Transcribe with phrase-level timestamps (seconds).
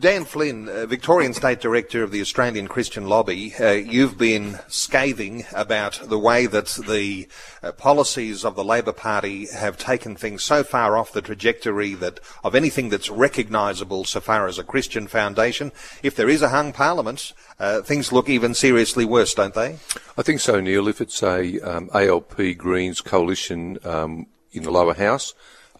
[0.00, 5.44] Dan Flynn, uh, Victorian State Director of the Australian Christian Lobby, uh, you've been scathing
[5.54, 7.28] about the way that the
[7.62, 12.18] uh, policies of the Labor Party have taken things so far off the trajectory that
[12.42, 15.70] of anything that's recognisable so far as a Christian foundation.
[16.02, 19.78] If there is a hung parliament, uh, things look even seriously worse, don't they?
[20.16, 20.88] I think so, Neil.
[20.88, 25.34] If it's a um, ALP Greens coalition um, in the lower house,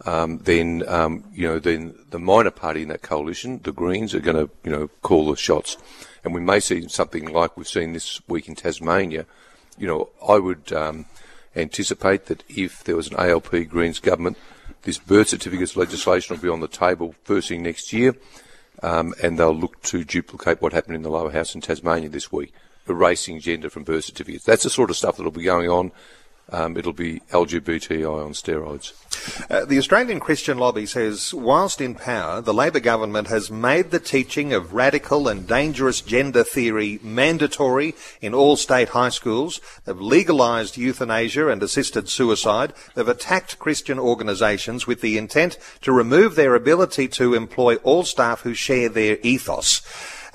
[0.06, 4.20] um, then um, you know then the minor party in that coalition, the Greens, are
[4.20, 5.76] going to you know call the shots,
[6.24, 9.26] and we may see something like we've seen this week in Tasmania.
[9.76, 11.06] You know, I would um,
[11.56, 14.36] anticipate that if there was an ALP Greens government,
[14.82, 18.14] this birth certificates legislation will be on the table first thing next year,
[18.82, 22.30] um, and they'll look to duplicate what happened in the lower house in Tasmania this
[22.30, 22.52] week,
[22.88, 24.44] erasing gender from birth certificates.
[24.44, 25.92] That's the sort of stuff that'll be going on
[26.50, 28.92] um, it'll be LGBTI on steroids.
[29.50, 33.98] Uh, the Australian Christian Lobby says, whilst in power, the Labor government has made the
[33.98, 39.60] teaching of radical and dangerous gender theory mandatory in all state high schools.
[39.84, 42.72] They've legalised euthanasia and assisted suicide.
[42.94, 48.42] They've attacked Christian organisations with the intent to remove their ability to employ all staff
[48.42, 49.82] who share their ethos.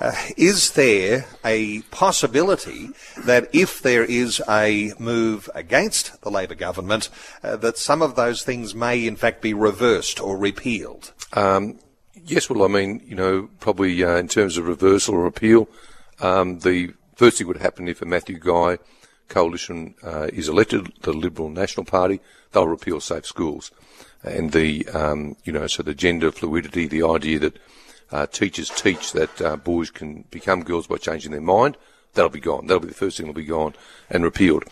[0.00, 2.90] Uh, is there a possibility
[3.24, 7.08] that if there is a move against the Labor government,
[7.42, 11.12] uh, that some of those things may in fact be reversed or repealed?
[11.32, 11.78] Um,
[12.24, 15.68] yes, well, I mean, you know, probably uh, in terms of reversal or repeal,
[16.20, 18.78] um, the first thing would happen if a Matthew Guy
[19.28, 22.20] coalition uh, is elected, the Liberal National Party,
[22.52, 23.70] they'll repeal safe schools.
[24.22, 27.58] And the, um, you know, so the gender fluidity, the idea that
[28.14, 31.76] uh, teachers teach that uh, boys can become girls by changing their mind,
[32.14, 32.66] that'll be gone.
[32.66, 33.74] That'll be the first thing that'll be gone
[34.08, 34.64] and repealed.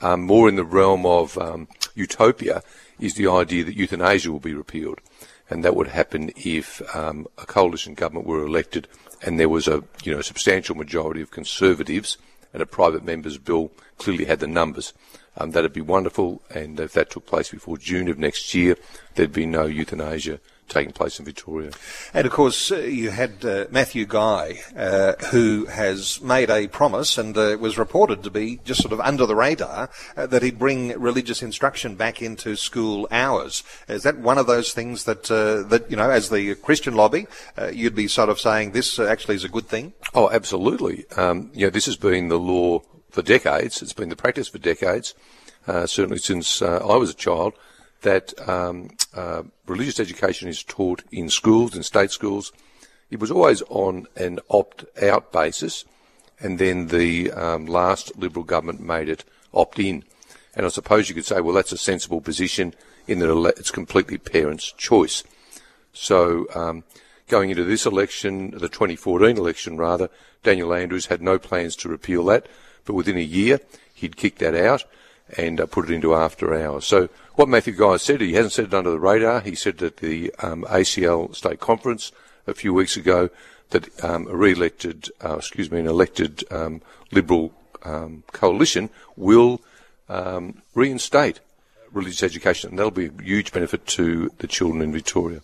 [0.00, 2.62] Um, more in the realm of um, utopia
[2.98, 5.00] is the idea that euthanasia will be repealed.
[5.48, 8.88] And that would happen if um, a coalition government were elected
[9.22, 12.18] and there was a you know substantial majority of conservatives
[12.52, 14.92] and a private member's bill clearly had the numbers.
[15.36, 18.76] Um, that'd be wonderful, and if that took place before June of next year,
[19.14, 21.70] there'd be no euthanasia taking place in Victoria.
[22.14, 27.18] And of course, uh, you had uh, Matthew Guy, uh, who has made a promise
[27.18, 30.58] and uh, was reported to be just sort of under the radar uh, that he'd
[30.58, 33.64] bring religious instruction back into school hours.
[33.88, 37.26] Is that one of those things that uh, that you know, as the Christian lobby,
[37.72, 39.92] you'd be sort of saying this actually is a good thing?
[40.14, 41.06] Oh, absolutely.
[41.16, 43.82] Um, you know, this has been the law for decades.
[43.82, 45.14] It's been the practice for decades.
[45.66, 47.54] certainly since I was a child
[48.02, 52.52] that um, uh, religious education is taught in schools, in state schools.
[53.10, 55.84] It was always on an opt-out basis,
[56.40, 60.04] and then the um, last Liberal government made it opt-in.
[60.54, 62.74] And I suppose you could say, well, that's a sensible position
[63.06, 65.24] in that it's completely parents' choice.
[65.92, 66.84] So um,
[67.26, 70.10] going into this election, the 2014 election rather,
[70.42, 72.46] Daniel Andrews had no plans to repeal that,
[72.84, 73.60] but within a year
[73.94, 74.84] he'd kicked that out
[75.36, 76.86] and uh, put it into after hours.
[76.86, 79.40] So what Matthew Guy said, he hasn't said it under the radar.
[79.40, 82.12] He said at the um, ACL state conference
[82.46, 83.30] a few weeks ago
[83.70, 86.80] that um, a re-elected, uh, excuse me, an elected um,
[87.12, 87.52] Liberal
[87.84, 89.60] um, coalition will
[90.08, 91.40] um, reinstate
[91.92, 95.40] religious education, and that'll be a huge benefit to the children in Victoria.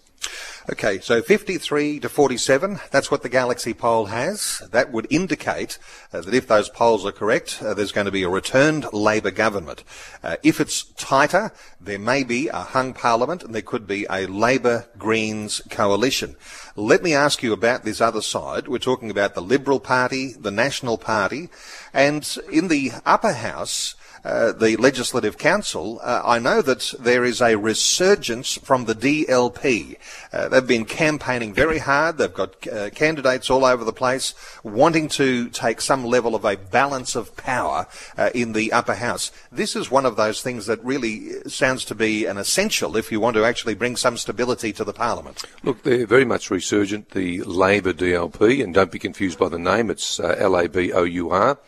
[0.70, 4.62] Okay, so 53 to 47, that's what the Galaxy poll has.
[4.70, 5.78] That would indicate
[6.10, 9.30] uh, that if those polls are correct, uh, there's going to be a returned Labor
[9.30, 9.84] government.
[10.22, 14.26] Uh, if it's tighter, there may be a hung parliament and there could be a
[14.26, 16.34] Labor Greens coalition.
[16.76, 18.66] Let me ask you about this other side.
[18.66, 21.50] We're talking about the Liberal Party, the National Party,
[21.92, 27.42] and in the upper house, uh, the Legislative Council, uh, I know that there is
[27.42, 29.96] a resurgence from the DLP.
[30.32, 32.16] Uh, they've been campaigning very hard.
[32.16, 36.56] They've got uh, candidates all over the place wanting to take some level of a
[36.56, 37.86] balance of power
[38.16, 39.30] uh, in the upper house.
[39.52, 43.20] This is one of those things that really sounds to be an essential if you
[43.20, 45.44] want to actually bring some stability to the parliament.
[45.62, 49.90] Look, they're very much resurgent, the Labour DLP, and don't be confused by the name.
[49.90, 51.58] It's L-A-B-O-U-R.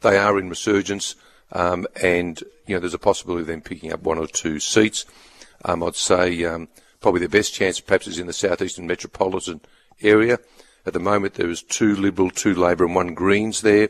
[0.00, 1.16] They are in resurgence.
[1.52, 5.04] Um, and, you know, there's a possibility of them picking up one or two seats.
[5.64, 6.68] Um, I'd say um,
[7.00, 9.60] probably their best chance perhaps is in the southeastern metropolitan
[10.02, 10.38] area.
[10.84, 13.88] At the moment, there is two Liberal, two Labor, and one Greens there.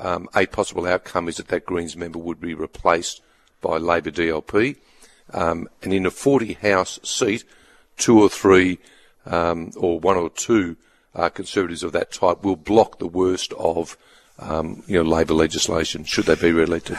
[0.00, 3.22] Um, a possible outcome is that that Greens member would be replaced
[3.60, 4.76] by Labour DLP.
[5.32, 7.44] Um, and in a 40 House seat,
[7.96, 8.78] two or three,
[9.26, 10.76] um, or one or two
[11.14, 13.96] uh, Conservatives of that type will block the worst of
[14.38, 16.98] um, you know, Labor legislation should they be re-elected.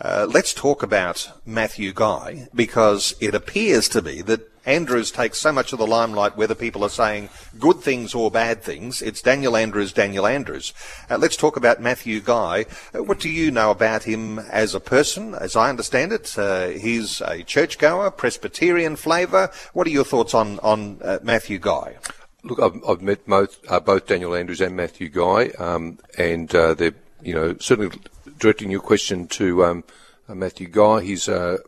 [0.00, 5.52] Uh, let's talk about Matthew Guy because it appears to be that Andrews takes so
[5.52, 9.02] much of the limelight whether people are saying good things or bad things.
[9.02, 10.72] It's Daniel Andrews, Daniel Andrews.
[11.10, 12.66] Uh, let's talk about Matthew Guy.
[12.94, 15.34] Uh, what do you know about him as a person?
[15.34, 19.50] As I understand it, uh, he's a churchgoer, Presbyterian flavour.
[19.72, 21.96] What are your thoughts on, on uh, Matthew Guy?
[22.44, 26.94] Look, I've, I've met both, uh, both Daniel Andrews and Matthew Guy, um, and they're,
[27.22, 27.96] you know, certainly
[28.38, 29.84] directing your question to um,
[30.28, 31.02] Matthew Guy.
[31.02, 31.60] He's a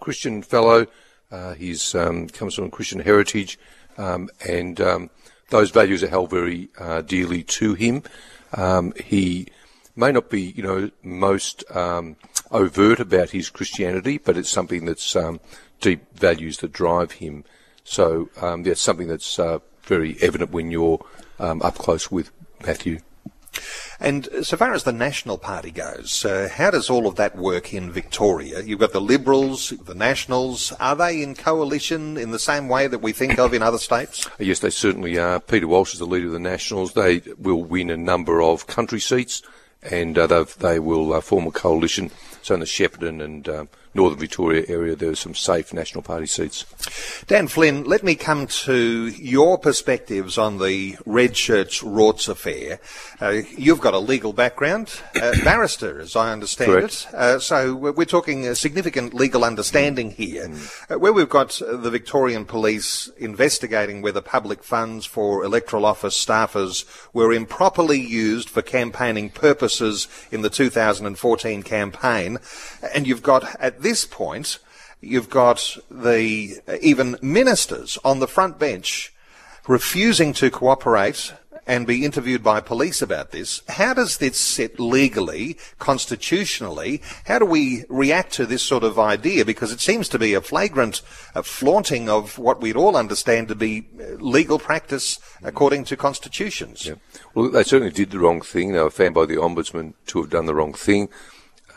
[0.00, 0.86] Christian fellow.
[1.30, 3.58] Uh, he's um, comes from a Christian heritage,
[3.96, 5.10] um, and um,
[5.50, 8.02] those values are held very uh, dearly to him.
[8.54, 9.48] Um, he
[9.94, 12.16] may not be, you know, most um,
[12.50, 15.40] overt about his Christianity, but it's something that's um,
[15.80, 17.44] deep values that drive him.
[17.84, 18.28] So
[18.62, 21.04] that's something that's uh, very evident when you're
[21.38, 22.30] up close with
[22.64, 23.00] Matthew.
[24.00, 27.74] And so far as the National Party goes, uh, how does all of that work
[27.74, 28.62] in Victoria?
[28.62, 30.72] You've got the Liberals, the Nationals.
[30.78, 34.28] Are they in coalition in the same way that we think of in other states?
[34.38, 35.40] Yes, they certainly are.
[35.40, 36.94] Peter Walsh is the leader of the Nationals.
[36.94, 39.42] They will win a number of country seats
[39.82, 42.10] and uh, they will uh, form a coalition.
[42.42, 46.26] So in the Shepparton and um, Northern Victoria area, there are some safe National Party
[46.26, 46.64] seats.
[47.26, 52.80] Dan Flynn, let me come to your perspectives on the Red Shirts Rorts affair.
[53.20, 57.06] Uh, you've got a legal background, uh, barrister, as I understand Correct.
[57.08, 57.14] it.
[57.14, 61.00] Uh, so we're talking a significant legal understanding here, mm.
[61.00, 67.32] where we've got the Victorian Police investigating whether public funds for electoral office staffers were
[67.32, 72.38] improperly used for campaigning purposes in the 2014 campaign,
[72.94, 74.58] and you've got at this point
[75.00, 79.12] You've got the even ministers on the front bench
[79.68, 81.34] refusing to cooperate
[81.68, 83.62] and be interviewed by police about this.
[83.68, 87.02] How does this sit legally, constitutionally?
[87.26, 89.44] How do we react to this sort of idea?
[89.44, 91.02] Because it seems to be a flagrant
[91.34, 93.86] a flaunting of what we'd all understand to be
[94.18, 96.86] legal practice according to constitutions.
[96.86, 96.94] Yeah.
[97.34, 98.72] Well, they certainly did the wrong thing.
[98.72, 101.10] They were found by the ombudsman to have done the wrong thing.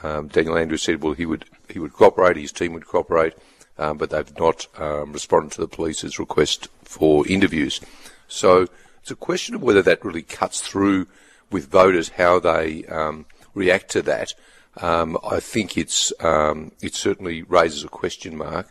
[0.01, 3.33] Um, Daniel Andrews said, well, he would he would cooperate, his team would cooperate,
[3.77, 7.81] um, but they've not um, responded to the police's request for interviews.
[8.27, 8.67] So
[9.01, 11.07] it's a question of whether that really cuts through
[11.49, 14.33] with voters, how they um, react to that.
[14.77, 18.67] Um, I think it's um, it certainly raises a question mark,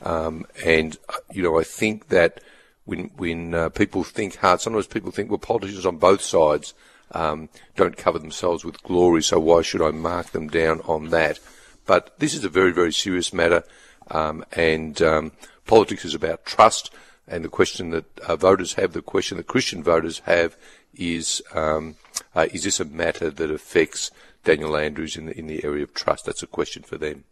[0.00, 2.40] um, and uh, you know I think that
[2.86, 6.72] when when uh, people think hard, sometimes people think well politicians on both sides
[7.12, 11.38] don't cover themselves with glory, so why should I mark them down on that?
[11.86, 13.64] But this is a very, very serious matter,
[14.10, 15.32] um, and um,
[15.66, 16.90] politics is about trust.
[17.26, 20.56] And the question that uh, voters have, the question that Christian voters have,
[20.94, 21.96] is um,
[22.34, 24.10] uh, is this a matter that affects
[24.44, 26.26] Daniel Andrews in the, in the area of trust?
[26.26, 27.24] That's a question for them.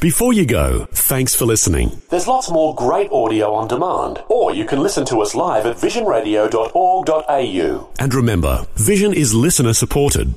[0.00, 2.00] Before you go, thanks for listening.
[2.10, 5.76] There's lots more great audio on demand, or you can listen to us live at
[5.76, 7.88] visionradio.org.au.
[7.98, 10.36] And remember, Vision is listener supported.